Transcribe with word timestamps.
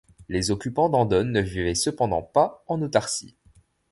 Les 0.29 0.49
occupants 0.49 0.89
d'Andone 0.89 1.31
ne 1.31 1.41
vivaient 1.41 1.75
cependant 1.75 2.23
pas 2.23 2.63
en 2.65 2.81
autarcie. 2.81 3.35